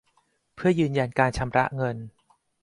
[0.55, 1.97] เพื่อยืนยันการชำระเงิน